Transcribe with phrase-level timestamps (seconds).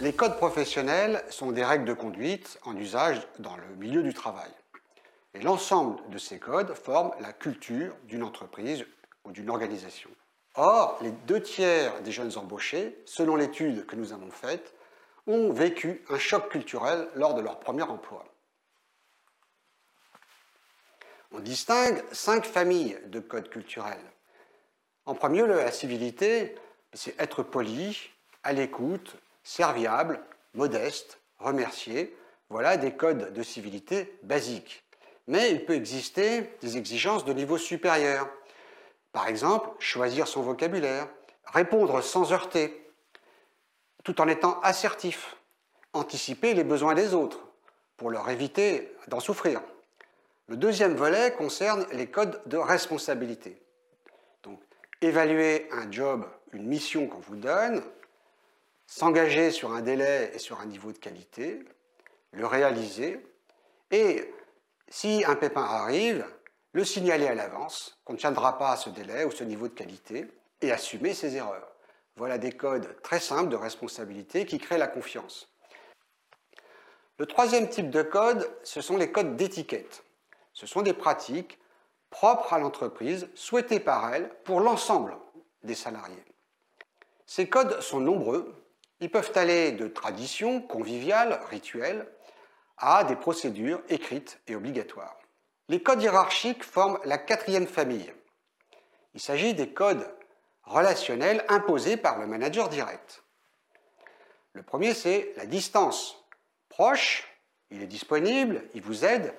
[0.00, 4.50] Les codes professionnels sont des règles de conduite en usage dans le milieu du travail.
[5.32, 8.84] Et l'ensemble de ces codes forment la culture d'une entreprise
[9.24, 10.10] ou d'une organisation.
[10.54, 14.74] Or, les deux tiers des jeunes embauchés, selon l'étude que nous avons faite,
[15.26, 18.26] ont vécu un choc culturel lors de leur premier emploi.
[21.32, 24.04] On distingue cinq familles de codes culturels.
[25.06, 26.54] En premier lieu, la civilité,
[26.92, 28.10] c'est être poli,
[28.42, 29.16] à l'écoute,
[29.46, 30.20] serviable,
[30.54, 32.16] modeste, remercié.
[32.50, 34.84] Voilà des codes de civilité basiques.
[35.28, 38.28] Mais il peut exister des exigences de niveau supérieur.
[39.12, 41.08] Par exemple, choisir son vocabulaire,
[41.44, 42.90] répondre sans heurter,
[44.02, 45.36] tout en étant assertif,
[45.92, 47.46] anticiper les besoins des autres
[47.96, 49.62] pour leur éviter d'en souffrir.
[50.48, 53.62] Le deuxième volet concerne les codes de responsabilité.
[54.42, 54.60] Donc,
[55.00, 57.82] évaluer un job, une mission qu'on vous donne,
[58.86, 61.60] s'engager sur un délai et sur un niveau de qualité,
[62.32, 63.24] le réaliser,
[63.90, 64.32] et
[64.88, 66.26] si un pépin arrive,
[66.72, 69.74] le signaler à l'avance qu'on ne tiendra pas à ce délai ou ce niveau de
[69.74, 70.26] qualité,
[70.60, 71.72] et assumer ses erreurs.
[72.16, 75.52] Voilà des codes très simples de responsabilité qui créent la confiance.
[77.18, 80.04] Le troisième type de code, ce sont les codes d'étiquette.
[80.52, 81.58] Ce sont des pratiques
[82.10, 85.16] propres à l'entreprise, souhaitées par elle pour l'ensemble
[85.62, 86.24] des salariés.
[87.26, 88.54] Ces codes sont nombreux.
[89.00, 92.06] Ils peuvent aller de traditions conviviales, rituelles,
[92.78, 95.18] à des procédures écrites et obligatoires.
[95.68, 98.12] Les codes hiérarchiques forment la quatrième famille.
[99.14, 100.08] Il s'agit des codes
[100.62, 103.24] relationnels imposés par le manager direct.
[104.52, 106.24] Le premier, c'est la distance.
[106.68, 107.26] Proche,
[107.70, 109.34] il est disponible, il vous aide.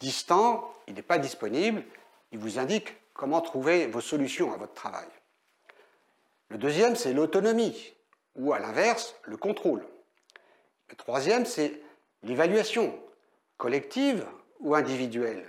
[0.00, 1.84] Distant, il n'est pas disponible,
[2.32, 5.08] il vous indique comment trouver vos solutions à votre travail.
[6.48, 7.94] Le deuxième, c'est l'autonomie,
[8.36, 9.86] ou à l'inverse, le contrôle.
[10.88, 11.80] Le troisième, c'est
[12.22, 12.98] l'évaluation,
[13.56, 14.26] collective
[14.60, 15.48] ou individuelle.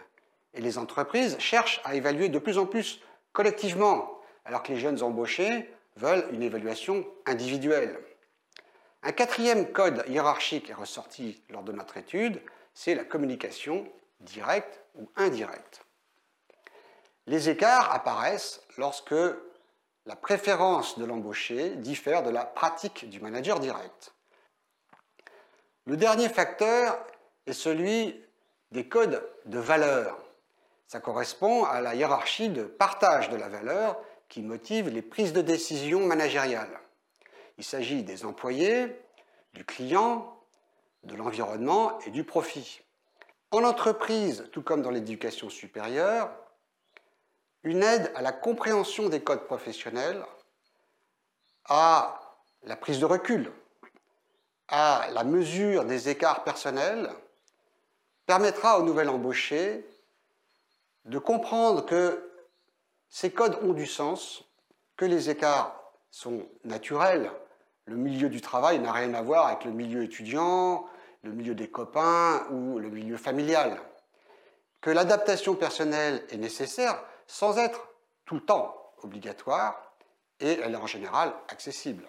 [0.53, 3.01] Et les entreprises cherchent à évaluer de plus en plus
[3.33, 7.99] collectivement, alors que les jeunes embauchés veulent une évaluation individuelle.
[9.03, 12.41] Un quatrième code hiérarchique est ressorti lors de notre étude,
[12.73, 13.87] c'est la communication
[14.19, 15.85] directe ou indirecte.
[17.27, 19.15] Les écarts apparaissent lorsque
[20.05, 24.13] la préférence de l'embauché diffère de la pratique du manager direct.
[25.85, 26.97] Le dernier facteur
[27.47, 28.23] est celui
[28.71, 30.17] des codes de valeur.
[30.87, 33.99] Ça correspond à la hiérarchie de partage de la valeur
[34.29, 36.79] qui motive les prises de décision managériales.
[37.57, 38.99] Il s'agit des employés,
[39.53, 40.37] du client,
[41.03, 42.81] de l'environnement et du profit.
[43.51, 46.29] En entreprise, tout comme dans l'éducation supérieure,
[47.65, 50.23] une aide à la compréhension des codes professionnels,
[51.65, 52.21] à
[52.63, 53.51] la prise de recul,
[54.67, 57.09] à la mesure des écarts personnels,
[58.27, 59.83] permettra au nouvel embauché
[61.05, 62.31] de comprendre que
[63.09, 64.45] ces codes ont du sens,
[64.95, 65.75] que les écarts
[66.11, 67.31] sont naturels.
[67.85, 70.85] Le milieu du travail n'a rien à voir avec le milieu étudiant,
[71.23, 73.79] le milieu des copains ou le milieu familial.
[74.81, 77.89] Que l'adaptation personnelle est nécessaire sans être
[78.25, 79.93] tout le temps obligatoire
[80.39, 82.07] et elle est en général accessible.